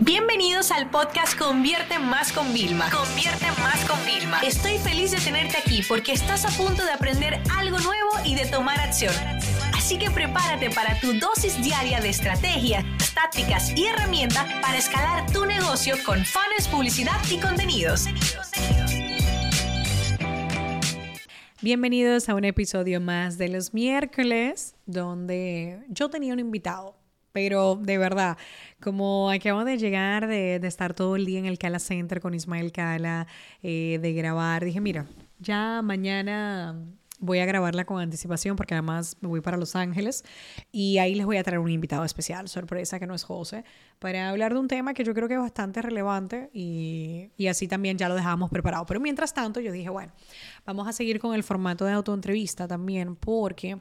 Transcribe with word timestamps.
Bienvenidos 0.00 0.72
al 0.72 0.90
podcast 0.90 1.38
Convierte 1.38 1.98
Más 1.98 2.30
con 2.30 2.52
Vilma. 2.52 2.90
Convierte 2.90 3.46
Más 3.62 3.82
con 3.86 3.98
Vilma. 4.04 4.40
Estoy 4.40 4.76
feliz 4.76 5.12
de 5.12 5.16
tenerte 5.18 5.56
aquí 5.56 5.80
porque 5.88 6.12
estás 6.12 6.44
a 6.44 6.50
punto 6.50 6.84
de 6.84 6.90
aprender 6.90 7.40
algo 7.56 7.78
nuevo 7.78 8.10
y 8.22 8.34
de 8.34 8.44
tomar 8.44 8.78
acción. 8.78 9.14
Así 9.74 9.98
que 9.98 10.10
prepárate 10.10 10.68
para 10.68 11.00
tu 11.00 11.14
dosis 11.14 11.62
diaria 11.62 12.00
de 12.00 12.10
estrategias, 12.10 12.84
tácticas 13.14 13.72
y 13.74 13.86
herramientas 13.86 14.44
para 14.60 14.76
escalar 14.76 15.30
tu 15.32 15.46
negocio 15.46 15.94
con 16.04 16.22
fans, 16.26 16.68
publicidad 16.70 17.18
y 17.30 17.38
contenidos. 17.38 18.04
Bienvenidos 21.62 22.28
a 22.28 22.34
un 22.34 22.44
episodio 22.44 23.00
más 23.00 23.38
de 23.38 23.48
los 23.48 23.72
miércoles 23.72 24.74
donde 24.84 25.80
yo 25.88 26.10
tenía 26.10 26.34
un 26.34 26.40
invitado 26.40 26.96
pero 27.36 27.76
de 27.76 27.98
verdad, 27.98 28.38
como 28.80 29.30
acabo 29.30 29.66
de 29.66 29.76
llegar 29.76 30.26
de, 30.26 30.54
estar 30.56 30.94
todo 30.94 31.16
el 31.16 31.26
día 31.26 31.38
en 31.38 31.44
el 31.44 31.58
Cala 31.58 31.78
Center 31.78 32.18
con 32.18 32.32
Ismael 32.32 32.72
Cala, 32.72 33.26
eh, 33.62 33.98
de 34.00 34.14
grabar, 34.14 34.64
dije, 34.64 34.80
mira, 34.80 35.04
ya 35.38 35.82
mañana 35.82 36.74
voy 37.18 37.40
a 37.40 37.44
grabarla 37.44 37.84
con 37.84 38.00
anticipación 38.00 38.56
porque 38.56 38.72
además 38.72 39.18
me 39.20 39.28
voy 39.28 39.42
para 39.42 39.58
Los 39.58 39.76
Ángeles 39.76 40.24
y 40.72 40.96
ahí 40.96 41.14
les 41.14 41.26
voy 41.26 41.36
a 41.36 41.44
traer 41.44 41.58
un 41.58 41.70
invitado 41.70 42.04
especial, 42.06 42.48
sorpresa 42.48 42.98
que 42.98 43.06
no 43.06 43.14
es 43.14 43.24
José, 43.24 43.66
para 43.98 44.30
hablar 44.30 44.54
de 44.54 44.60
un 44.60 44.68
tema 44.68 44.94
que 44.94 45.04
yo 45.04 45.12
creo 45.12 45.28
que 45.28 45.34
es 45.34 45.40
bastante 45.40 45.82
relevante 45.82 46.48
y, 46.54 47.32
y 47.36 47.48
así 47.48 47.68
también 47.68 47.98
ya 47.98 48.08
lo 48.08 48.14
dejábamos 48.14 48.48
preparado. 48.48 48.86
Pero 48.86 48.98
mientras 48.98 49.34
tanto 49.34 49.60
yo 49.60 49.72
dije, 49.72 49.90
bueno, 49.90 50.10
vamos 50.64 50.88
a 50.88 50.94
seguir 50.94 51.20
con 51.20 51.34
el 51.34 51.42
formato 51.42 51.84
de 51.84 51.92
autoentrevista 51.92 52.66
también 52.66 53.14
porque... 53.14 53.76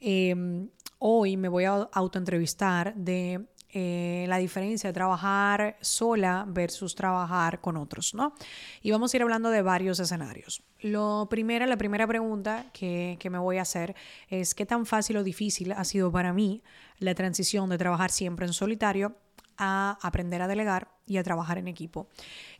Eh, 0.00 0.68
hoy 0.98 1.36
me 1.36 1.48
voy 1.48 1.64
a 1.64 1.88
autoentrevistar 1.92 2.94
de 2.94 3.46
eh, 3.76 4.24
la 4.28 4.38
diferencia 4.38 4.88
de 4.88 4.94
trabajar 4.94 5.76
sola 5.80 6.44
versus 6.46 6.94
trabajar 6.94 7.60
con 7.60 7.76
otros, 7.76 8.14
¿no? 8.14 8.34
Y 8.82 8.92
vamos 8.92 9.12
a 9.12 9.16
ir 9.16 9.22
hablando 9.22 9.50
de 9.50 9.62
varios 9.62 9.98
escenarios. 9.98 10.62
Lo 10.78 11.26
primero, 11.28 11.66
la 11.66 11.76
primera 11.76 12.06
pregunta 12.06 12.66
que, 12.72 13.16
que 13.18 13.30
me 13.30 13.38
voy 13.38 13.58
a 13.58 13.62
hacer 13.62 13.96
es 14.28 14.54
qué 14.54 14.64
tan 14.64 14.86
fácil 14.86 15.16
o 15.16 15.24
difícil 15.24 15.72
ha 15.72 15.84
sido 15.84 16.12
para 16.12 16.32
mí 16.32 16.62
la 17.00 17.16
transición 17.16 17.68
de 17.68 17.78
trabajar 17.78 18.12
siempre 18.12 18.46
en 18.46 18.52
solitario 18.52 19.16
a 19.58 19.98
aprender 20.02 20.42
a 20.42 20.48
delegar 20.48 20.88
y 21.06 21.18
a 21.18 21.22
trabajar 21.22 21.58
en 21.58 21.68
equipo. 21.68 22.08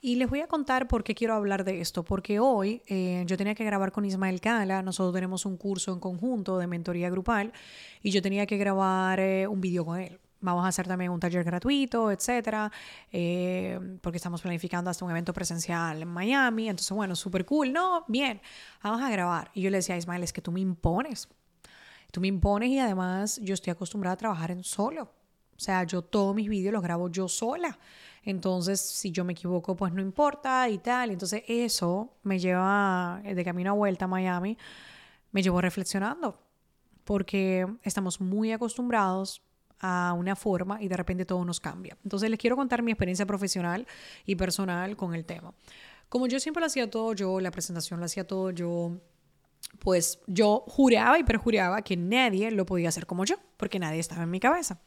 Y 0.00 0.16
les 0.16 0.28
voy 0.28 0.40
a 0.40 0.46
contar 0.46 0.86
por 0.88 1.04
qué 1.04 1.14
quiero 1.14 1.34
hablar 1.34 1.64
de 1.64 1.80
esto, 1.80 2.04
porque 2.04 2.38
hoy 2.40 2.82
eh, 2.86 3.24
yo 3.26 3.36
tenía 3.36 3.54
que 3.54 3.64
grabar 3.64 3.92
con 3.92 4.04
Ismael 4.04 4.40
Cala, 4.40 4.82
nosotros 4.82 5.14
tenemos 5.14 5.46
un 5.46 5.56
curso 5.56 5.92
en 5.92 6.00
conjunto 6.00 6.58
de 6.58 6.66
mentoría 6.66 7.10
grupal 7.10 7.52
y 8.02 8.10
yo 8.10 8.20
tenía 8.22 8.46
que 8.46 8.56
grabar 8.56 9.20
eh, 9.20 9.46
un 9.46 9.60
vídeo 9.60 9.84
con 9.84 9.98
él. 9.98 10.20
Vamos 10.40 10.66
a 10.66 10.68
hacer 10.68 10.86
también 10.86 11.10
un 11.10 11.18
taller 11.18 11.42
gratuito, 11.42 12.10
etcétera, 12.10 12.70
eh, 13.10 13.80
porque 14.02 14.18
estamos 14.18 14.42
planificando 14.42 14.90
hasta 14.90 15.02
un 15.02 15.10
evento 15.10 15.32
presencial 15.32 16.02
en 16.02 16.08
Miami. 16.08 16.68
Entonces, 16.68 16.94
bueno, 16.94 17.16
súper 17.16 17.46
cool. 17.46 17.72
No, 17.72 18.04
bien, 18.08 18.42
vamos 18.82 19.00
a 19.00 19.08
grabar. 19.08 19.50
Y 19.54 19.62
yo 19.62 19.70
le 19.70 19.78
decía 19.78 19.94
a 19.94 19.98
Ismael, 19.98 20.22
es 20.22 20.34
que 20.34 20.42
tú 20.42 20.52
me 20.52 20.60
impones. 20.60 21.28
Tú 22.12 22.20
me 22.20 22.28
impones 22.28 22.68
y 22.68 22.78
además 22.78 23.40
yo 23.42 23.54
estoy 23.54 23.70
acostumbrada 23.70 24.14
a 24.14 24.16
trabajar 24.18 24.50
en 24.50 24.64
solo. 24.64 25.10
O 25.56 25.60
sea, 25.60 25.84
yo 25.84 26.02
todos 26.02 26.34
mis 26.34 26.48
vídeos 26.48 26.72
los 26.72 26.83
grabo 26.83 27.08
yo 27.08 27.28
sola. 27.28 27.78
Entonces, 28.24 28.80
si 28.80 29.10
yo 29.12 29.24
me 29.24 29.33
equivoco, 29.33 29.77
pues 29.77 29.92
no 29.92 30.00
importa 30.00 30.69
y 30.69 30.78
tal. 30.78 31.11
Entonces, 31.11 31.42
eso 31.46 32.16
me 32.22 32.38
lleva, 32.38 33.20
de 33.22 33.44
camino 33.44 33.70
a 33.70 33.74
vuelta 33.74 34.06
a 34.06 34.08
Miami, 34.08 34.56
me 35.33 35.42
llevó 35.42 35.61
reflexionando. 35.61 36.41
Porque 37.05 37.66
estamos 37.83 38.20
muy 38.20 38.52
acostumbrados 38.52 39.42
a 39.80 40.14
una 40.16 40.36
forma 40.36 40.83
y 40.83 40.88
de 40.88 40.96
repente 40.96 41.27
todo 41.27 41.44
nos 41.44 41.61
cambia. 41.61 41.98
Entonces, 42.02 42.30
les 42.30 42.39
quiero 42.39 42.56
contar 42.56 42.83
mi 42.83 42.92
experiencia 42.92 43.27
profesional 43.27 43.86
y 44.24 44.36
personal 44.36 44.96
con 44.96 45.14
el 45.14 45.27
tema. 45.27 45.52
Como 46.08 46.27
yo 46.27 46.41
siempre 46.41 46.61
lo 46.61 46.66
hacía 46.66 46.89
todo 46.89 47.12
yo, 47.12 47.41
la 47.41 47.50
presentación 47.50 48.00
lo 48.00 48.06
hacía 48.06 48.27
todo 48.27 48.50
yo, 48.50 48.98
pues 49.80 50.20
yo 50.27 50.64
juraba 50.67 51.18
y 51.18 51.24
perjuraba 51.24 51.83
que 51.83 51.96
nadie 51.96 52.51
lo 52.51 52.64
podía 52.64 52.89
hacer 52.89 53.07
como 53.07 53.24
yo, 53.24 53.36
porque 53.57 53.78
nadie 53.78 53.98
estaba 53.98 54.23
en 54.23 54.30
mi 54.30 54.40
cabeza 54.40 54.80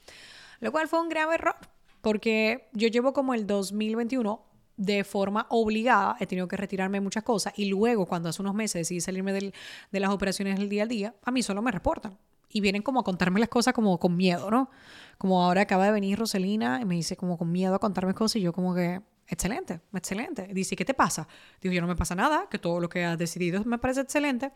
lo 0.59 0.71
cual 0.71 0.87
fue 0.87 1.01
un 1.01 1.09
grave 1.09 1.35
error, 1.35 1.55
porque 2.01 2.69
yo 2.73 2.87
llevo 2.87 3.13
como 3.13 3.33
el 3.33 3.47
2021 3.47 4.43
de 4.77 5.03
forma 5.03 5.47
obligada, 5.49 6.15
he 6.19 6.27
tenido 6.27 6.47
que 6.47 6.55
retirarme 6.55 7.01
muchas 7.01 7.23
cosas 7.23 7.53
y 7.57 7.65
luego 7.65 8.05
cuando 8.05 8.29
hace 8.29 8.41
unos 8.41 8.53
meses 8.53 8.81
decidí 8.81 9.01
salirme 9.01 9.33
del, 9.33 9.53
de 9.91 9.99
las 9.99 10.11
operaciones 10.11 10.59
del 10.59 10.69
día 10.69 10.83
a 10.83 10.85
día, 10.85 11.15
a 11.23 11.31
mí 11.31 11.41
solo 11.41 11.61
me 11.63 11.71
reportan 11.71 12.17
y 12.49 12.61
vienen 12.61 12.81
como 12.81 12.99
a 12.99 13.03
contarme 13.03 13.39
las 13.39 13.49
cosas 13.49 13.73
como 13.73 13.99
con 13.99 14.15
miedo, 14.15 14.49
¿no? 14.51 14.69
Como 15.17 15.43
ahora 15.43 15.61
acaba 15.61 15.85
de 15.85 15.91
venir 15.91 16.17
Roselina 16.17 16.79
y 16.81 16.85
me 16.85 16.95
dice 16.95 17.17
como 17.17 17.37
con 17.37 17.51
miedo 17.51 17.75
a 17.75 17.79
contarme 17.79 18.13
cosas 18.13 18.37
y 18.37 18.41
yo 18.41 18.53
como 18.53 18.73
que, 18.73 19.01
excelente, 19.27 19.81
excelente. 19.93 20.47
Dice, 20.53 20.75
¿qué 20.75 20.85
te 20.85 20.93
pasa? 20.93 21.27
Digo, 21.59 21.73
yo 21.73 21.81
no 21.81 21.87
me 21.87 21.95
pasa 21.95 22.15
nada, 22.15 22.47
que 22.49 22.59
todo 22.59 22.79
lo 22.79 22.87
que 22.87 23.03
has 23.03 23.17
decidido 23.17 23.63
me 23.65 23.79
parece 23.79 24.01
excelente. 24.01 24.51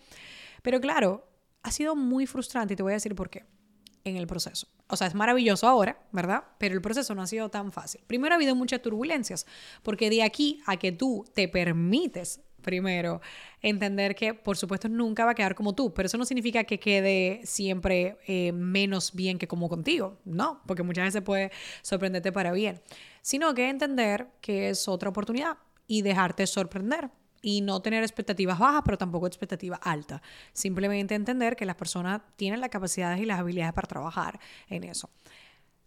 Pero 0.62 0.80
claro, 0.80 1.28
ha 1.64 1.72
sido 1.72 1.96
muy 1.96 2.28
frustrante 2.28 2.76
y 2.76 2.78
te 2.78 2.84
voy 2.84 2.94
a 2.94 2.96
decir 2.96 3.16
por 3.16 3.30
qué 3.30 3.46
en 4.04 4.18
el 4.18 4.28
proceso. 4.28 4.68
O 4.88 4.98
sea, 4.98 5.08
es 5.08 5.16
maravilloso 5.16 5.68
ahora, 5.68 6.00
¿verdad? 6.12 6.44
Pero 6.58 6.76
el 6.76 6.82
proceso 6.82 7.16
no 7.16 7.22
ha 7.22 7.28
sido 7.28 7.50
tan 7.50 7.72
fácil. 7.72 8.02
Primero 8.08 8.34
ha 8.34 8.38
habido 8.38 8.56
muchas 8.56 8.82
turbulencias, 8.82 9.46
porque 9.84 10.10
de 10.10 10.24
aquí 10.24 10.62
a 10.66 10.78
que 10.78 10.92
tú 10.92 11.26
te 11.34 11.48
permites 11.48 12.42
primero 12.62 13.22
entender 13.62 14.16
que 14.16 14.34
por 14.34 14.58
supuesto 14.58 14.88
nunca 14.88 15.26
va 15.26 15.32
a 15.32 15.36
quedar 15.36 15.56
como 15.56 15.74
tú, 15.74 15.94
pero 15.94 16.06
eso 16.06 16.18
no 16.18 16.26
significa 16.26 16.64
que 16.64 16.80
quede 16.80 17.42
siempre 17.44 18.18
eh, 18.28 18.52
menos 18.52 19.14
bien 19.14 19.38
que 19.38 19.48
como 19.48 19.68
contigo, 19.68 20.20
no, 20.26 20.62
porque 20.66 20.84
muchas 20.84 21.06
veces 21.06 21.22
puede 21.22 21.52
sorprenderte 21.82 22.32
para 22.32 22.52
bien, 22.52 22.82
sino 23.22 23.54
que 23.54 23.70
entender 23.70 24.28
que 24.42 24.70
es 24.70 24.88
otra 24.88 25.10
oportunidad 25.10 25.58
y 25.88 26.04
dejarte 26.04 26.48
sorprender 26.48 27.10
y 27.42 27.62
no 27.62 27.82
tener 27.82 28.04
expectativas 28.04 28.60
bajas, 28.60 28.82
pero 28.86 28.98
tampoco 28.98 29.28
expectativas 29.28 29.80
altas. 29.84 30.22
Simplemente 30.54 31.16
entender 31.16 31.56
que 31.56 31.66
las 31.66 31.76
personas 31.76 32.22
tienen 32.36 32.62
las 32.62 32.70
capacidades 32.70 33.20
y 33.20 33.26
las 33.26 33.40
habilidades 33.40 33.74
para 33.74 33.88
trabajar 33.88 34.40
en 34.70 34.84
eso. 34.84 35.10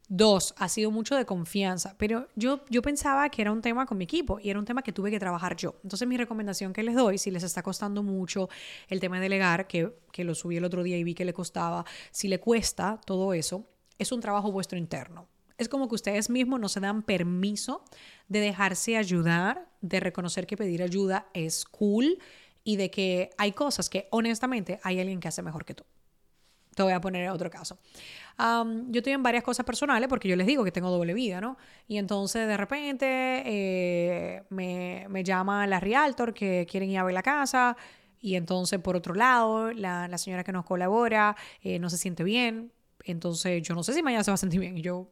Dos, 0.06 0.54
ha 0.59 0.69
sido 0.69 0.91
mucho 0.91 1.16
de 1.16 1.25
confianza, 1.25 1.94
pero 1.97 2.28
yo, 2.37 2.62
yo 2.69 2.82
pensaba 2.82 3.31
que 3.31 3.41
era 3.41 3.50
un 3.50 3.62
tema 3.62 3.87
con 3.87 3.97
mi 3.97 4.04
equipo 4.04 4.38
y 4.38 4.50
era 4.50 4.59
un 4.59 4.66
tema 4.66 4.82
que 4.82 4.92
tuve 4.92 5.10
que 5.10 5.19
trabajar 5.19 5.56
yo. 5.56 5.76
Entonces 5.82 6.06
mi 6.06 6.19
recomendación 6.19 6.75
que 6.75 6.82
les 6.82 6.94
doy, 6.94 7.16
si 7.16 7.31
les 7.31 7.42
está 7.42 7.62
costando 7.62 8.03
mucho 8.03 8.50
el 8.88 9.00
tema 9.00 9.16
de 9.16 9.22
delegar, 9.22 9.66
que, 9.66 9.94
que 10.12 10.25
lo 10.25 10.34
subí 10.34 10.59
el 10.59 10.65
otro 10.65 10.82
día 10.82 10.98
y 10.98 11.04
vi 11.04 11.15
que 11.15 11.25
le 11.25 11.32
costaba, 11.32 11.86
si 12.10 12.28
le 12.28 12.38
cuesta 12.38 13.00
todo 13.06 13.32
eso, 13.32 13.66
es 13.98 14.12
un 14.12 14.21
trabajo 14.21 14.53
vuestro 14.53 14.76
interno 14.76 15.26
es 15.59 15.69
como 15.69 15.88
que 15.88 15.94
ustedes 15.94 16.31
mismos 16.31 16.60
no 16.60 16.69
se 16.69 16.81
dan 16.81 17.03
permiso 17.03 17.84
de 18.28 18.41
dejarse 18.41 18.97
ayudar, 18.97 19.69
de 19.81 20.00
reconocer 20.00 20.47
que 20.47 20.56
pedir 20.56 20.82
ayuda 20.82 21.26
es 21.34 21.65
cool 21.65 22.19
y 22.65 22.76
de 22.76 22.91
que 22.91 23.31
hay 23.38 23.53
cosas 23.53 23.88
que 23.88 24.09
honestamente 24.10 24.81
hay 24.82 25.00
alguien 25.00 25.20
que 25.20 25.28
hace 25.28 25.42
mejor 25.42 25.65
que 25.65 25.75
tú. 25.75 25.84
Te 26.75 26.82
voy 26.82 26.92
a 26.92 27.00
poner 27.00 27.28
otro 27.31 27.50
caso. 27.50 27.78
yo 28.37 28.98
estoy 28.98 29.12
en 29.12 29.22
varias 29.22 29.44
cosas 29.44 29.65
personales 29.65 30.09
porque 30.09 30.28
yo 30.28 30.34
les 30.34 30.47
digo 30.47 30.65
que 30.65 30.72
tengo 30.72 30.91
doble 30.91 31.15
vida, 31.15 31.41
¿no? 31.41 31.56
Y 31.86 31.98
entonces 31.98 32.48
de 32.48 32.56
repente 32.56 33.06
eh, 33.47 34.42
me, 34.50 35.06
me, 35.09 35.22
llama 35.22 35.66
la 35.69 35.78
Realtor 35.78 36.34
que 36.34 36.66
quieren 36.69 36.91
ir 36.91 36.98
a 36.98 37.04
ver 37.04 37.15
la 37.15 37.22
casa. 37.22 37.76
Y 38.21 38.36
entonces, 38.36 38.81
por 38.81 38.97
otro 38.97 39.15
lado, 39.15 39.71
la, 39.72 40.09
la 40.09 40.19
señora 40.19 40.42
que 40.42 40.50
nos 40.50 40.65
colabora 40.65 41.36
eh, 41.62 41.78
no 41.78 41.91
se 41.91 41.98
siente 41.98 42.25
bien. 42.25 42.72
Entonces, 43.04 43.62
yo 43.62 43.75
no 43.75 43.82
sé 43.82 43.92
si 43.92 44.03
mañana 44.03 44.25
se 44.25 44.31
va 44.31 44.36
a 44.36 44.38
sentir 44.38 44.60
bien. 44.60 44.78
Y 44.78 44.81
yo, 44.82 45.10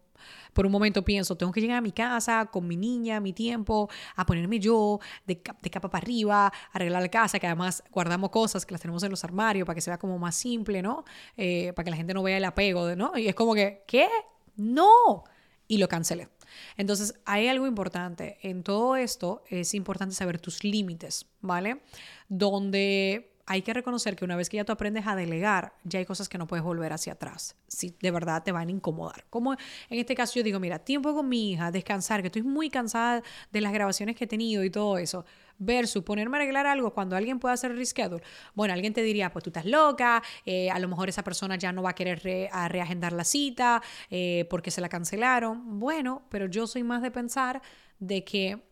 por 0.53 0.67
un 0.67 0.73
momento 0.73 1.05
pienso, 1.05 1.37
tengo 1.37 1.53
que 1.53 1.61
llegar 1.61 1.79
a 1.79 1.81
mi 1.81 1.93
casa 1.93 2.47
con 2.47 2.67
mi 2.67 2.77
niña, 2.77 3.21
mi 3.21 3.33
tiempo, 3.33 3.89
a 4.17 4.27
ponerme 4.27 4.59
yo 4.59 5.01
de, 5.27 5.41
capa 5.41 5.91
para 5.91 6.03
arriba, 6.03 6.53
arreglar 6.73 7.03
la 7.03 7.09
casa, 7.09 7.39
que 7.39 7.47
además 7.47 7.83
guardamos 7.91 8.31
cosas 8.31 8.67
que 8.67 8.73
las 8.73 8.81
tenemos 8.81 9.03
en 9.03 9.11
los 9.11 9.25
armarios 9.25 9.67
para 9.67 9.75
que 9.75 9.81
sea 9.81 9.99
como 9.99 10.19
más 10.19 10.35
simple, 10.35 10.83
¿no? 10.83 11.05
Eh, 11.37 11.73
para 11.75 11.85
que 11.85 11.91
la 11.91 11.97
gente 11.97 12.15
no 12.15 12.23
vea 12.23 12.37
el 12.37 12.45
apego, 12.45 12.95
¿no? 12.95 13.17
Y 13.17 13.29
es 13.29 13.35
como 13.35 13.55
que, 13.55 13.85
¿qué? 13.87 14.09
No. 14.57 15.25
Y 15.69 15.79
lo 15.79 15.89
cancelé. 15.89 16.29
Entonces, 16.77 17.15
hay 17.25 17.49
algo 17.49 17.67
importante. 17.67 18.39
En 18.43 18.63
todo 18.63 18.97
esto 18.97 19.43
es 19.49 19.75
importante 19.75 20.15
saber 20.15 20.41
tus 20.41 20.65
límites, 20.65 21.27
¿vale? 21.41 21.81
Donde 22.29 23.32
hay 23.53 23.61
que 23.61 23.75
reconocer 23.75 24.17
que 24.17 24.25
una 24.25 24.35
vez 24.35 24.49
que 24.49 24.57
ya 24.57 24.65
tú 24.65 24.73
aprendes 24.73 25.07
a 25.07 25.15
delegar, 25.15 25.75
ya 25.85 25.99
hay 25.99 26.07
cosas 26.07 26.31
que 26.31 26.39
no 26.39 26.47
puedes 26.47 26.65
volver 26.65 26.91
hacia 26.95 27.13
atrás. 27.13 27.55
Si 27.69 27.95
de 28.01 28.11
verdad 28.11 28.43
te 28.43 28.51
van 28.51 28.69
a 28.69 28.71
incomodar. 28.71 29.27
Como 29.29 29.53
en 29.53 29.99
este 29.99 30.15
caso 30.15 30.33
yo 30.37 30.43
digo, 30.43 30.59
mira, 30.59 30.79
tiempo 30.79 31.15
con 31.15 31.29
mi 31.29 31.53
hija, 31.53 31.71
descansar, 31.71 32.23
que 32.23 32.29
estoy 32.29 32.45
muy 32.45 32.71
cansada 32.71 33.23
de 33.53 33.61
las 33.61 33.75
grabaciones 33.75 34.17
que 34.17 34.25
he 34.25 34.27
tenido 34.27 34.65
y 34.65 34.71
todo 34.71 34.97
eso. 34.97 35.27
Versus 35.59 36.03
ponerme 36.03 36.39
a 36.39 36.41
arreglar 36.41 36.67
algo 36.67 36.95
cuando 36.95 37.15
alguien 37.15 37.39
puede 37.39 37.53
hacer 37.53 37.77
reschedule. 37.77 38.23
Bueno, 38.55 38.73
alguien 38.73 38.95
te 38.95 39.03
diría, 39.03 39.31
pues 39.31 39.43
tú 39.43 39.51
estás 39.51 39.67
loca, 39.67 40.23
eh, 40.47 40.71
a 40.71 40.79
lo 40.79 40.89
mejor 40.89 41.11
esa 41.11 41.23
persona 41.23 41.57
ya 41.57 41.73
no 41.73 41.83
va 41.83 41.91
a 41.91 41.95
querer 41.95 42.23
reagendar 42.23 43.13
la 43.13 43.25
cita 43.25 43.83
eh, 44.09 44.47
porque 44.49 44.71
se 44.71 44.81
la 44.81 44.89
cancelaron. 44.89 45.79
Bueno, 45.79 46.23
pero 46.31 46.47
yo 46.47 46.67
soy 46.67 46.85
más 46.85 47.03
de 47.03 47.11
pensar 47.11 47.61
de 47.99 48.25
que 48.25 48.63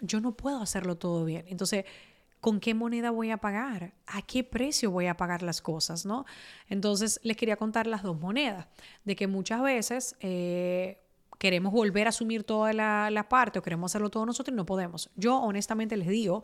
yo 0.00 0.20
no 0.20 0.36
puedo 0.36 0.60
hacerlo 0.60 0.96
todo 0.96 1.24
bien. 1.24 1.44
Entonces, 1.46 1.84
con 2.40 2.60
qué 2.60 2.74
moneda 2.74 3.10
voy 3.10 3.30
a 3.30 3.38
pagar, 3.38 3.94
a 4.06 4.22
qué 4.22 4.44
precio 4.44 4.90
voy 4.90 5.06
a 5.06 5.16
pagar 5.16 5.42
las 5.42 5.60
cosas, 5.60 6.06
¿no? 6.06 6.26
Entonces 6.68 7.20
les 7.22 7.36
quería 7.36 7.56
contar 7.56 7.86
las 7.86 8.02
dos 8.02 8.18
monedas, 8.18 8.66
de 9.04 9.16
que 9.16 9.26
muchas 9.26 9.62
veces, 9.62 10.16
eh, 10.20 11.00
queremos 11.38 11.72
volver 11.72 12.06
a 12.06 12.10
asumir 12.10 12.44
toda 12.44 12.72
la, 12.72 13.10
la, 13.10 13.28
parte 13.28 13.58
o 13.58 13.62
queremos 13.62 13.92
hacerlo 13.92 14.10
todos 14.10 14.26
nosotros 14.26 14.52
y 14.54 14.56
no 14.56 14.64
podemos. 14.64 15.10
Yo 15.16 15.38
honestamente 15.38 15.96
les 15.96 16.08
digo 16.08 16.42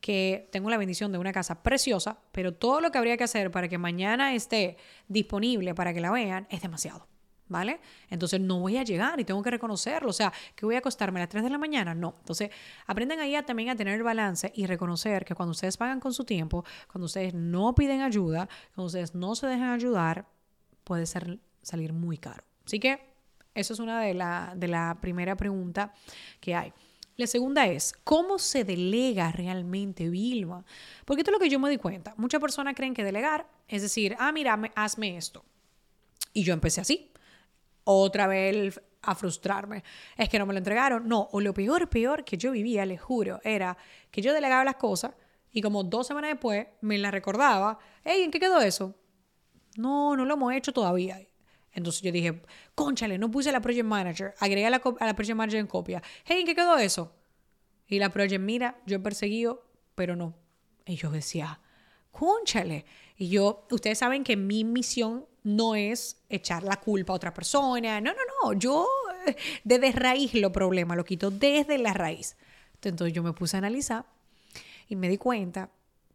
que 0.00 0.48
tengo 0.52 0.70
la 0.70 0.76
bendición 0.76 1.12
de 1.12 1.18
una 1.18 1.32
casa 1.32 1.62
preciosa, 1.62 2.18
pero 2.32 2.52
todo 2.52 2.80
lo 2.80 2.90
que 2.90 2.98
habría 2.98 3.16
que 3.16 3.24
hacer 3.24 3.50
para 3.50 3.68
que 3.68 3.78
mañana 3.78 4.34
esté 4.34 4.76
disponible 5.08 5.74
para 5.74 5.94
que 5.94 6.00
la 6.00 6.10
vean 6.10 6.46
es 6.50 6.60
demasiado. 6.60 7.13
¿Vale? 7.46 7.80
Entonces 8.08 8.40
no 8.40 8.60
voy 8.60 8.78
a 8.78 8.84
llegar 8.84 9.20
y 9.20 9.24
tengo 9.24 9.42
que 9.42 9.50
reconocerlo. 9.50 10.08
O 10.08 10.14
sea, 10.14 10.32
que 10.56 10.64
voy 10.64 10.76
a 10.76 10.78
acostarme 10.78 11.20
a 11.20 11.24
las 11.24 11.28
3 11.28 11.44
de 11.44 11.50
la 11.50 11.58
mañana. 11.58 11.94
No. 11.94 12.14
Entonces, 12.20 12.50
aprenden 12.86 13.20
ahí 13.20 13.36
también 13.44 13.68
a 13.68 13.76
tener 13.76 13.94
el 13.94 14.02
balance 14.02 14.50
y 14.54 14.66
reconocer 14.66 15.24
que 15.24 15.34
cuando 15.34 15.50
ustedes 15.50 15.76
pagan 15.76 16.00
con 16.00 16.14
su 16.14 16.24
tiempo, 16.24 16.64
cuando 16.90 17.06
ustedes 17.06 17.34
no 17.34 17.74
piden 17.74 18.00
ayuda, 18.00 18.48
cuando 18.74 18.86
ustedes 18.86 19.14
no 19.14 19.34
se 19.34 19.46
dejan 19.46 19.70
ayudar, 19.70 20.26
puede 20.84 21.04
ser, 21.04 21.38
salir 21.60 21.92
muy 21.92 22.16
caro. 22.16 22.44
Así 22.64 22.80
que 22.80 23.14
eso 23.54 23.74
es 23.74 23.78
una 23.78 24.00
de 24.00 24.14
la, 24.14 24.54
de 24.56 24.68
la 24.68 24.98
primera 25.00 25.36
pregunta 25.36 25.92
que 26.40 26.54
hay. 26.54 26.72
La 27.16 27.28
segunda 27.28 27.66
es, 27.66 27.92
¿cómo 28.02 28.38
se 28.40 28.64
delega 28.64 29.30
realmente, 29.30 30.08
Vilma? 30.08 30.64
Porque 31.04 31.20
esto 31.20 31.30
es 31.30 31.34
lo 31.34 31.38
que 31.38 31.48
yo 31.48 31.60
me 31.60 31.70
di 31.70 31.76
cuenta. 31.76 32.14
Muchas 32.16 32.40
personas 32.40 32.74
creen 32.74 32.92
que 32.92 33.04
delegar 33.04 33.48
es 33.68 33.82
decir, 33.82 34.16
ah, 34.18 34.32
mira, 34.32 34.60
hazme 34.74 35.16
esto. 35.16 35.44
Y 36.32 36.42
yo 36.42 36.52
empecé 36.52 36.80
así. 36.80 37.12
Otra 37.84 38.26
vez 38.26 38.80
a 39.02 39.14
frustrarme. 39.14 39.84
Es 40.16 40.28
que 40.28 40.38
no 40.38 40.46
me 40.46 40.54
lo 40.54 40.58
entregaron. 40.58 41.06
No, 41.08 41.28
o 41.32 41.40
lo 41.40 41.54
peor, 41.54 41.88
peor 41.88 42.24
que 42.24 42.36
yo 42.36 42.52
vivía, 42.52 42.86
les 42.86 43.00
juro, 43.00 43.40
era 43.44 43.76
que 44.10 44.22
yo 44.22 44.32
delegaba 44.32 44.64
las 44.64 44.76
cosas 44.76 45.12
y 45.52 45.62
como 45.62 45.84
dos 45.84 46.06
semanas 46.06 46.30
después 46.30 46.66
me 46.80 46.98
la 46.98 47.10
recordaba. 47.10 47.78
Hey, 48.02 48.22
¿en 48.22 48.30
qué 48.30 48.40
quedó 48.40 48.60
eso? 48.60 48.94
No, 49.76 50.16
no 50.16 50.24
lo 50.24 50.34
hemos 50.34 50.52
hecho 50.52 50.72
todavía. 50.72 51.20
Entonces 51.72 52.02
yo 52.02 52.12
dije, 52.12 52.42
conchale, 52.74 53.18
no 53.18 53.30
puse 53.30 53.50
la 53.52 53.60
Project 53.60 53.84
Manager, 53.84 54.34
agregué 54.38 54.66
a 54.66 54.70
la, 54.70 54.82
a 55.00 55.06
la 55.06 55.14
Project 55.14 55.36
Manager 55.36 55.60
en 55.60 55.66
copia. 55.66 56.02
Hey, 56.24 56.40
¿en 56.40 56.46
qué 56.46 56.54
quedó 56.54 56.76
eso? 56.76 57.14
Y 57.86 57.98
la 57.98 58.10
Project, 58.10 58.40
mira, 58.40 58.80
yo 58.86 58.96
he 58.96 59.00
perseguido, 59.00 59.64
pero 59.94 60.16
no. 60.16 60.34
Y 60.86 60.96
yo 60.96 61.10
decía, 61.10 61.60
conchale. 62.14 62.86
Y 63.18 63.28
yo, 63.28 63.66
ustedes 63.70 63.98
saben 63.98 64.24
que 64.24 64.36
mi 64.36 64.64
misión 64.64 65.26
no 65.42 65.74
es 65.74 66.16
echar 66.30 66.62
la 66.62 66.80
culpa 66.80 67.12
a 67.12 67.16
otra 67.16 67.34
persona. 67.34 68.00
No, 68.00 68.12
no, 68.12 68.20
no. 68.42 68.58
Yo 68.58 68.86
eh, 69.26 69.36
desde 69.62 69.92
raíz 69.92 70.32
lo 70.34 70.50
problema, 70.50 70.96
lo 70.96 71.04
quito 71.04 71.30
desde 71.30 71.76
la 71.76 71.92
raíz. 71.92 72.36
Entonces 72.82 73.14
yo 73.14 73.22
me 73.22 73.32
puse 73.32 73.56
a 73.56 73.58
analizar 73.58 74.06
y 74.88 74.96
me 74.96 75.08
di 75.08 75.18
cuenta 75.18 75.70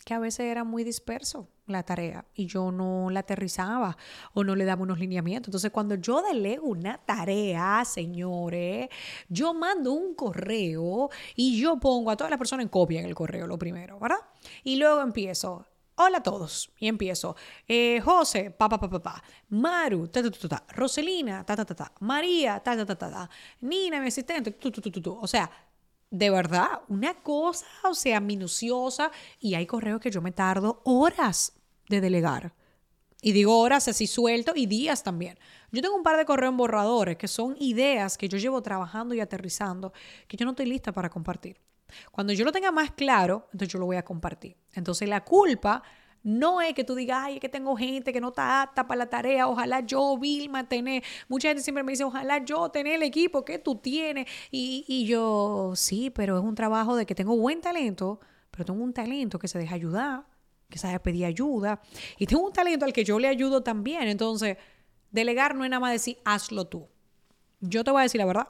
que 0.05 0.13
a 0.13 0.19
veces 0.19 0.45
era 0.47 0.63
muy 0.63 0.83
disperso 0.83 1.47
la 1.67 1.83
tarea 1.83 2.25
y 2.33 2.47
yo 2.47 2.71
no 2.71 3.09
la 3.11 3.19
aterrizaba 3.19 3.95
o 4.33 4.43
no 4.43 4.55
le 4.55 4.65
daba 4.65 4.81
unos 4.81 4.99
lineamientos. 4.99 5.49
Entonces, 5.49 5.71
cuando 5.71 5.95
yo 5.95 6.21
delego 6.21 6.67
una 6.67 6.97
tarea, 6.97 7.83
señores, 7.85 8.89
yo 9.27 9.53
mando 9.53 9.91
un 9.93 10.15
correo 10.15 11.09
y 11.35 11.59
yo 11.59 11.79
pongo 11.79 12.11
a 12.11 12.17
todas 12.17 12.31
las 12.31 12.39
personas 12.39 12.63
en 12.63 12.69
copia 12.69 12.99
en 12.99 13.05
el 13.05 13.15
correo, 13.15 13.45
lo 13.45 13.59
primero, 13.59 13.99
¿verdad? 13.99 14.19
Y 14.63 14.77
luego 14.77 15.01
empiezo. 15.01 15.65
Hola 16.01 16.19
a 16.19 16.23
todos. 16.23 16.71
Y 16.79 16.87
empiezo. 16.87 17.35
Eh, 17.67 17.99
José, 17.99 18.51
papá. 18.51 19.21
Maru, 19.49 20.07
ta, 20.07 20.23
ta, 20.23 20.31
ta, 20.31 20.47
ta. 20.47 20.63
Roselina, 20.69 21.43
ta, 21.43 21.57
ta, 21.57 21.65
ta, 21.65 21.75
ta. 21.75 21.91
María, 21.99 22.61
ta, 22.61 22.77
ta, 22.77 22.85
ta, 22.85 22.95
ta, 22.95 23.11
ta. 23.11 23.29
Nina, 23.59 23.99
mi 23.99 24.07
asistente, 24.07 24.51
tu, 24.51 24.71
tu, 24.71 24.79
tu, 24.79 24.91
tu, 24.91 25.01
tu. 25.01 25.19
O 25.19 25.27
sea, 25.27 25.51
de 26.09 26.29
verdad, 26.29 26.83
una 26.87 27.15
cosa, 27.15 27.65
o 27.83 27.93
sea, 27.93 28.21
minuciosa. 28.21 29.11
Y 29.41 29.55
hay 29.55 29.65
correos 29.65 29.99
que 29.99 30.09
yo 30.09 30.21
me 30.21 30.31
tardo 30.31 30.81
horas 30.85 31.51
de 31.89 31.99
delegar. 31.99 32.53
Y 33.21 33.33
digo 33.33 33.59
horas 33.59 33.89
así 33.89 34.07
suelto 34.07 34.53
y 34.55 34.67
días 34.67 35.03
también. 35.03 35.37
Yo 35.69 35.81
tengo 35.81 35.97
un 35.97 36.03
par 36.03 36.15
de 36.15 36.23
correos 36.23 36.55
borradores 36.55 37.17
que 37.17 37.27
son 37.27 37.57
ideas 37.59 38.17
que 38.17 38.29
yo 38.29 38.37
llevo 38.37 38.61
trabajando 38.61 39.15
y 39.15 39.19
aterrizando 39.19 39.91
que 40.29 40.37
yo 40.37 40.45
no 40.45 40.51
estoy 40.51 40.67
lista 40.67 40.93
para 40.93 41.09
compartir. 41.09 41.57
Cuando 42.12 42.33
yo 42.33 42.45
lo 42.45 42.51
tenga 42.51 42.71
más 42.71 42.91
claro, 42.91 43.47
entonces 43.51 43.74
yo 43.74 43.80
lo 43.80 43.86
voy 43.86 43.97
a 43.97 44.03
compartir. 44.03 44.57
Entonces 44.74 45.07
la 45.07 45.24
culpa 45.24 45.83
no 46.24 46.62
es 46.62 46.74
que 46.74 46.83
tú 46.83 46.95
digas, 46.95 47.19
ay, 47.21 47.36
es 47.36 47.39
que 47.39 47.50
tengo 47.50 47.75
gente 47.77 48.12
que 48.12 48.19
no 48.19 48.30
está 48.30 48.62
apta 48.63 48.88
para 48.88 49.00
la 49.00 49.09
tarea, 49.09 49.47
ojalá 49.47 49.80
yo, 49.81 50.18
Vilma, 50.18 50.68
tener. 50.68 51.03
Mucha 51.27 51.47
gente 51.50 51.63
siempre 51.63 51.83
me 51.83 51.94
dice, 51.94 52.03
ojalá 52.03 52.44
yo 52.44 52.69
tener 52.69 52.95
el 52.95 53.03
equipo 53.03 53.45
que 53.45 53.57
tú 53.59 53.75
tienes. 53.75 54.27
Y, 54.51 54.86
y 54.88 55.06
yo, 55.06 55.74
sí, 55.75 56.09
pero 56.09 56.38
es 56.38 56.44
un 56.44 56.56
trabajo 56.56 56.95
de 56.95 57.06
que 57.06 57.15
tengo 57.15 57.38
buen 57.38 57.62
talento, 57.62 58.19
pero 58.51 58.65
tengo 58.65 58.83
un 58.83 58.94
talento 58.94 59.39
que 59.39 59.47
se 59.47 59.59
deja 59.59 59.75
ayudar, 59.75 60.25
que 60.69 60.77
sabe 60.77 61.00
pedir 61.00 61.25
ayuda. 61.25 61.81
Y 62.18 62.25
tengo 62.27 62.45
un 62.45 62.53
talento 62.53 62.85
al 62.85 62.94
que 62.94 63.06
yo 63.06 63.18
le 63.18 63.27
ayudo 63.27 63.63
también. 63.63 64.03
Entonces, 64.03 64.57
delegar 65.12 65.56
no 65.56 65.63
es 65.63 65.69
nada 65.69 65.80
más 65.80 65.94
decir, 65.94 66.18
hazlo 66.25 66.68
tú. 66.68 66.88
Yo 67.62 67.83
te 67.83 67.92
voy 67.92 68.01
a 68.01 68.03
decir 68.03 68.19
la 68.19 68.25
verdad. 68.25 68.50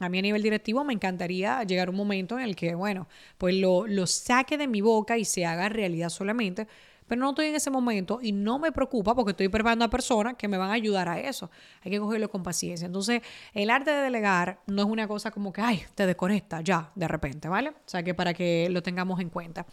A 0.00 0.08
mí 0.08 0.18
a 0.18 0.22
nivel 0.22 0.42
directivo 0.42 0.84
me 0.84 0.92
encantaría 0.92 1.62
llegar 1.64 1.90
un 1.90 1.96
momento 1.96 2.38
en 2.38 2.44
el 2.44 2.54
que, 2.54 2.74
bueno, 2.74 3.08
pues 3.36 3.54
lo, 3.56 3.86
lo 3.86 4.06
saque 4.06 4.56
de 4.56 4.68
mi 4.68 4.80
boca 4.80 5.18
y 5.18 5.24
se 5.24 5.44
haga 5.44 5.68
realidad 5.68 6.08
solamente, 6.08 6.68
pero 7.08 7.22
no 7.22 7.30
estoy 7.30 7.46
en 7.46 7.56
ese 7.56 7.70
momento 7.70 8.20
y 8.22 8.32
no 8.32 8.58
me 8.58 8.70
preocupa 8.70 9.14
porque 9.14 9.30
estoy 9.30 9.48
preparando 9.48 9.84
a 9.84 9.90
personas 9.90 10.34
que 10.36 10.46
me 10.46 10.58
van 10.58 10.70
a 10.70 10.74
ayudar 10.74 11.08
a 11.08 11.18
eso. 11.18 11.50
Hay 11.82 11.90
que 11.90 11.98
cogerlo 11.98 12.30
con 12.30 12.42
paciencia. 12.42 12.86
Entonces, 12.86 13.22
el 13.54 13.70
arte 13.70 13.90
de 13.90 14.02
delegar 14.02 14.60
no 14.66 14.82
es 14.82 14.88
una 14.88 15.08
cosa 15.08 15.30
como 15.30 15.52
que, 15.52 15.62
ay, 15.62 15.82
te 15.94 16.06
desconecta 16.06 16.60
ya, 16.60 16.92
de 16.94 17.08
repente, 17.08 17.48
¿vale? 17.48 17.70
O 17.70 17.74
sea, 17.86 18.02
que 18.02 18.14
para 18.14 18.34
que 18.34 18.68
lo 18.70 18.82
tengamos 18.82 19.20
en 19.20 19.30
cuenta. 19.30 19.66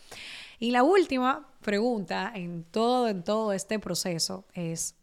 Y 0.57 0.71
la 0.71 0.83
última 0.83 1.49
pregunta 1.61 2.31
en 2.33 2.63
todo, 2.63 3.09
en 3.09 3.23
todo 3.23 3.51
este 3.51 3.79
proceso 3.79 4.45
es, 4.53 4.95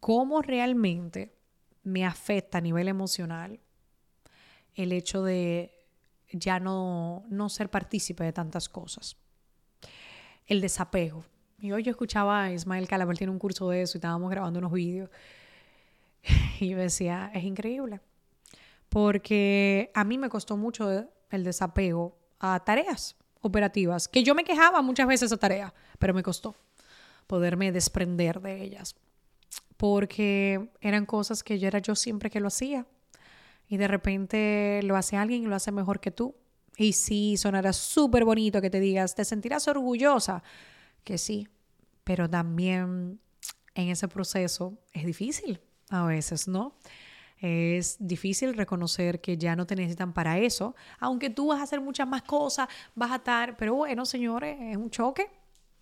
¿cómo 0.00 0.42
realmente 0.42 1.34
me 1.82 2.04
afecta 2.04 2.58
a 2.58 2.60
nivel 2.60 2.88
emocional 2.88 3.58
el 4.78 4.92
hecho 4.92 5.22
de 5.22 5.74
ya 6.30 6.60
no, 6.60 7.24
no 7.28 7.48
ser 7.48 7.70
partícipe 7.70 8.24
de 8.24 8.32
tantas 8.32 8.68
cosas? 8.68 9.16
El 10.46 10.60
desapego. 10.60 11.24
Y 11.60 11.72
hoy 11.72 11.82
yo 11.82 11.90
escuchaba 11.90 12.44
a 12.44 12.52
Ismael 12.52 12.86
Calabar, 12.86 13.16
tiene 13.16 13.32
un 13.32 13.38
curso 13.38 13.68
de 13.68 13.82
eso 13.82 13.96
y 13.96 13.98
estábamos 13.98 14.30
grabando 14.30 14.58
unos 14.58 14.72
vídeos. 14.72 15.10
Y 16.60 16.70
yo 16.70 16.78
decía, 16.78 17.30
es 17.34 17.44
increíble. 17.44 18.00
Porque 18.88 19.90
a 19.94 20.04
mí 20.04 20.18
me 20.18 20.28
costó 20.28 20.56
mucho 20.56 21.08
el 21.30 21.44
desapego 21.44 22.18
a 22.40 22.64
tareas 22.64 23.16
operativas, 23.40 24.08
que 24.08 24.22
yo 24.22 24.34
me 24.34 24.44
quejaba 24.44 24.82
muchas 24.82 25.06
veces 25.06 25.32
a 25.32 25.36
tareas, 25.36 25.72
pero 25.98 26.14
me 26.14 26.22
costó 26.22 26.56
poderme 27.26 27.72
desprender 27.72 28.40
de 28.40 28.62
ellas. 28.62 28.96
Porque 29.76 30.70
eran 30.80 31.06
cosas 31.06 31.42
que 31.42 31.58
yo 31.58 31.68
era 31.68 31.78
yo 31.78 31.94
siempre 31.94 32.30
que 32.30 32.40
lo 32.40 32.48
hacía. 32.48 32.86
Y 33.68 33.76
de 33.76 33.88
repente 33.88 34.80
lo 34.82 34.96
hace 34.96 35.16
alguien 35.16 35.42
y 35.42 35.46
lo 35.46 35.54
hace 35.54 35.72
mejor 35.72 36.00
que 36.00 36.10
tú. 36.10 36.34
Y 36.76 36.92
sí, 36.92 37.36
sonará 37.36 37.72
súper 37.72 38.24
bonito 38.24 38.60
que 38.60 38.70
te 38.70 38.80
digas, 38.80 39.14
te 39.14 39.24
sentirás 39.24 39.68
orgullosa 39.68 40.42
que 41.04 41.18
sí, 41.18 41.48
pero 42.04 42.28
también 42.30 43.20
en 43.74 43.88
ese 43.88 44.08
proceso 44.08 44.78
es 44.92 45.04
difícil 45.04 45.60
a 45.90 46.04
veces, 46.04 46.48
¿no? 46.48 46.76
Es 47.40 47.96
difícil 48.00 48.54
reconocer 48.54 49.20
que 49.20 49.36
ya 49.38 49.54
no 49.54 49.66
te 49.66 49.76
necesitan 49.76 50.12
para 50.12 50.38
eso, 50.38 50.74
aunque 50.98 51.30
tú 51.30 51.48
vas 51.48 51.60
a 51.60 51.62
hacer 51.62 51.80
muchas 51.80 52.06
más 52.08 52.22
cosas, 52.22 52.68
vas 52.94 53.12
a 53.12 53.16
estar, 53.16 53.56
pero 53.56 53.74
bueno, 53.74 54.04
señores, 54.04 54.56
es 54.60 54.76
un 54.76 54.90
choque, 54.90 55.30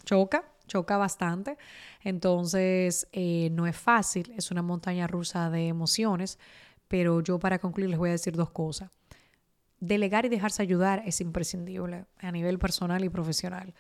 choca, 0.05 0.45
choca 0.67 0.97
bastante. 0.97 1.57
Entonces, 2.03 3.09
eh, 3.13 3.49
no 3.53 3.67
es 3.67 3.77
fácil, 3.77 4.33
es 4.37 4.51
una 4.51 4.63
montaña 4.63 5.07
rusa 5.07 5.51
de 5.51 5.69
emociones, 5.69 6.39
pero 6.89 7.21
yo 7.21 7.39
para 7.39 7.59
concluir 7.59 7.91
les 7.91 7.99
voy 7.99 8.11
a 8.11 8.13
decir 8.13 8.35
dos 8.35 8.51
cosas. 8.51 8.91
Delegar 9.79 10.25
y 10.25 10.29
dejarse 10.29 10.63
ayudar 10.63 11.03
es 11.05 11.21
imprescindible 11.21 12.07
a 12.19 12.33
nivel 12.33 12.59
personal 12.59 13.05
y 13.05 13.09
profesional 13.09 13.75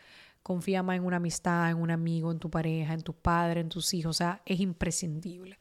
confía 0.46 0.80
más 0.84 0.96
en 0.98 1.04
una 1.04 1.16
amistad, 1.16 1.72
en 1.72 1.78
un 1.78 1.90
amigo, 1.90 2.30
en 2.30 2.38
tu 2.38 2.48
pareja, 2.48 2.94
en 2.94 3.02
tu 3.02 3.12
padre, 3.12 3.58
en 3.58 3.68
tus 3.68 3.92
hijos. 3.94 4.10
O 4.10 4.12
sea, 4.12 4.42
es 4.46 4.60
imprescindible. 4.60 5.58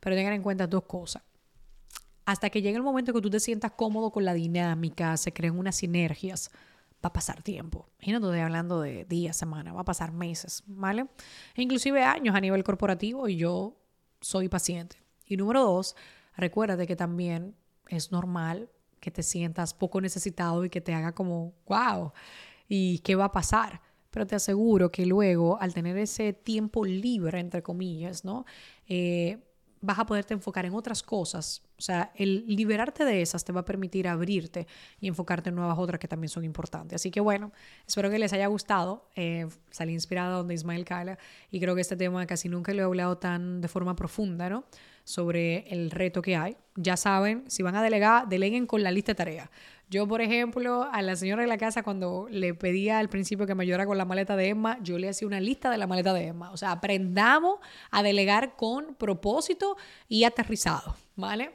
Pero 0.00 0.16
tengan 0.16 0.32
en 0.32 0.42
cuenta 0.42 0.66
dos 0.66 0.82
cosas. 0.86 1.22
Hasta 2.24 2.50
que 2.50 2.60
llegue 2.60 2.76
el 2.76 2.82
momento 2.82 3.12
que 3.12 3.20
tú 3.20 3.30
te 3.30 3.38
sientas 3.38 3.70
cómodo 3.76 4.10
con 4.10 4.24
la 4.24 4.34
dinámica, 4.34 5.16
se 5.18 5.32
creen 5.32 5.56
unas 5.56 5.76
sinergias, 5.76 6.50
va 6.94 7.10
a 7.10 7.12
pasar 7.12 7.44
tiempo. 7.44 7.86
Y 8.00 8.10
no 8.10 8.16
estoy 8.16 8.40
hablando 8.40 8.80
de 8.80 9.04
días, 9.04 9.36
semanas, 9.36 9.72
va 9.72 9.82
a 9.82 9.84
pasar 9.84 10.10
meses, 10.10 10.64
¿vale? 10.66 11.06
E 11.54 11.62
inclusive 11.62 12.02
años 12.02 12.34
a 12.34 12.40
nivel 12.40 12.64
corporativo 12.64 13.28
y 13.28 13.36
yo 13.36 13.76
soy 14.20 14.48
paciente. 14.48 14.96
Y 15.26 15.36
número 15.36 15.62
dos, 15.62 15.94
recuérdate 16.36 16.86
que 16.86 16.96
también 16.96 17.54
es 17.88 18.12
normal 18.12 18.70
que 19.00 19.10
te 19.10 19.22
sientas 19.22 19.74
poco 19.74 20.00
necesitado 20.00 20.64
y 20.64 20.70
que 20.70 20.80
te 20.80 20.94
haga 20.94 21.14
como, 21.14 21.54
wow, 21.66 22.12
¿y 22.68 23.00
qué 23.00 23.14
va 23.14 23.26
a 23.26 23.32
pasar? 23.32 23.80
pero 24.14 24.28
te 24.28 24.36
aseguro 24.36 24.92
que 24.92 25.06
luego, 25.06 25.60
al 25.60 25.74
tener 25.74 25.98
ese 25.98 26.32
tiempo 26.32 26.84
libre, 26.84 27.40
entre 27.40 27.64
comillas, 27.64 28.24
¿no? 28.24 28.44
Eh, 28.86 29.42
vas 29.80 29.98
a 29.98 30.06
poderte 30.06 30.34
enfocar 30.34 30.64
en 30.66 30.74
otras 30.74 31.02
cosas. 31.02 31.64
O 31.76 31.82
sea, 31.82 32.12
el 32.14 32.44
liberarte 32.46 33.04
de 33.04 33.22
esas 33.22 33.44
te 33.44 33.52
va 33.52 33.62
a 33.62 33.64
permitir 33.64 34.06
abrirte 34.06 34.68
y 35.00 35.08
enfocarte 35.08 35.48
en 35.48 35.56
nuevas 35.56 35.76
otras 35.80 35.98
que 35.98 36.06
también 36.06 36.28
son 36.28 36.44
importantes. 36.44 36.94
Así 36.94 37.10
que 37.10 37.18
bueno, 37.18 37.50
espero 37.88 38.08
que 38.08 38.20
les 38.20 38.32
haya 38.32 38.46
gustado. 38.46 39.08
Eh, 39.16 39.48
salí 39.72 39.92
inspirada 39.92 40.36
donde 40.36 40.54
Ismael 40.54 40.84
Kala 40.84 41.18
y 41.50 41.58
creo 41.58 41.74
que 41.74 41.80
este 41.80 41.96
tema 41.96 42.24
casi 42.24 42.48
nunca 42.48 42.72
lo 42.72 42.82
he 42.82 42.84
hablado 42.84 43.18
tan 43.18 43.60
de 43.60 43.66
forma 43.66 43.96
profunda, 43.96 44.48
¿no? 44.48 44.64
Sobre 45.04 45.68
el 45.68 45.90
reto 45.90 46.22
que 46.22 46.36
hay. 46.36 46.56
Ya 46.76 46.96
saben, 46.96 47.44
si 47.48 47.62
van 47.62 47.76
a 47.76 47.82
delegar, 47.82 48.28
deleguen 48.28 48.66
con 48.66 48.82
la 48.82 48.90
lista 48.90 49.12
de 49.12 49.16
tareas. 49.16 49.50
Yo, 49.90 50.08
por 50.08 50.22
ejemplo, 50.22 50.88
a 50.90 51.02
la 51.02 51.14
señora 51.14 51.42
de 51.42 51.48
la 51.48 51.58
casa, 51.58 51.82
cuando 51.82 52.26
le 52.30 52.54
pedía 52.54 52.98
al 52.98 53.08
principio 53.08 53.46
que 53.46 53.54
me 53.54 53.62
ayudara 53.62 53.86
con 53.86 53.98
la 53.98 54.04
maleta 54.04 54.34
de 54.34 54.48
Emma, 54.48 54.78
yo 54.82 54.98
le 54.98 55.08
hacía 55.08 55.28
una 55.28 55.40
lista 55.40 55.70
de 55.70 55.78
la 55.78 55.86
maleta 55.86 56.12
de 56.14 56.28
Emma. 56.28 56.50
O 56.50 56.56
sea, 56.56 56.72
aprendamos 56.72 57.60
a 57.90 58.02
delegar 58.02 58.56
con 58.56 58.94
propósito 58.94 59.76
y 60.08 60.24
aterrizado, 60.24 60.96
¿vale? 61.16 61.52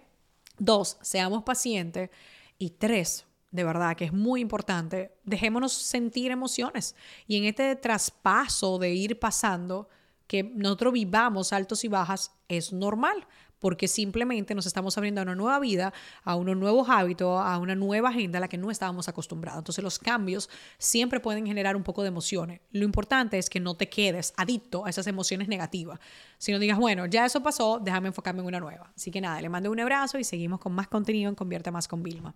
Dos, 0.58 0.98
seamos 1.02 1.44
pacientes. 1.44 2.12
Y 2.60 2.72
tres, 2.72 3.26
de 3.52 3.64
verdad 3.64 3.96
que 3.96 4.06
es 4.06 4.14
muy 4.14 4.42
importante, 4.42 5.12
dejémonos 5.24 5.74
sentir 5.74 6.32
emociones. 6.32 6.96
Y 7.28 7.38
en 7.38 7.46
este 7.46 7.76
traspaso 7.76 8.78
de 8.78 8.94
ir 8.94 9.20
pasando, 9.20 9.90
que 10.30 10.44
nosotros 10.44 10.94
vivamos 10.94 11.54
altos 11.54 11.84
y 11.84 11.88
bajas, 11.88 12.32
es 12.48 12.72
normal 12.72 13.26
porque 13.60 13.88
simplemente 13.88 14.56
nos 14.56 14.66
estamos 14.66 14.98
abriendo 14.98 15.22
a 15.22 15.24
una 15.24 15.36
nueva 15.36 15.60
vida, 15.60 15.92
a 16.24 16.36
unos 16.36 16.56
nuevos 16.56 16.88
hábitos, 16.88 17.42
a 17.44 17.58
una 17.58 17.76
nueva 17.76 18.10
agenda 18.10 18.38
a 18.38 18.42
la 18.42 18.48
que 18.48 18.58
no 18.58 18.72
estábamos 18.72 19.10
acostumbrados. 19.10 19.60
Entonces 19.60 19.84
los 19.84 20.00
cambios 20.00 20.50
siempre 20.78 21.20
pueden 21.20 21.46
generar 21.46 21.76
un 21.76 21.84
poco 21.84 22.04
de 22.04 22.08
emociones. 22.08 22.62
Lo 22.72 22.86
importante 22.86 23.38
es 23.38 23.50
que 23.50 23.60
no 23.60 23.76
te 23.76 23.90
quedes 23.90 24.34
adicto 24.38 24.86
a 24.86 24.90
esas 24.90 25.08
emociones 25.08 25.48
negativas, 25.48 26.00
sino 26.38 26.60
digas, 26.60 26.78
bueno, 26.78 27.06
ya 27.08 27.26
eso 27.26 27.44
pasó, 27.44 27.80
déjame 27.84 28.08
enfocarme 28.08 28.42
en 28.42 28.46
una 28.46 28.60
nueva. 28.60 28.94
Así 28.96 29.12
que 29.12 29.20
nada, 29.20 29.42
le 29.42 29.50
mando 29.50 29.72
un 29.72 29.80
abrazo 29.80 30.20
y 30.20 30.24
seguimos 30.24 30.60
con 30.60 30.74
más 30.74 30.88
contenido 30.88 31.28
en 31.28 31.36
Convierte 31.36 31.72
Más 31.72 31.88
con 31.88 32.02
Vilma. 32.02 32.34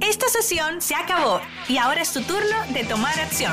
Esta 0.00 0.28
sesión 0.28 0.80
se 0.80 0.94
acabó 0.94 1.40
y 1.68 1.76
ahora 1.76 2.02
es 2.02 2.12
tu 2.12 2.22
turno 2.22 2.56
de 2.72 2.82
tomar 2.84 3.20
acción. 3.20 3.52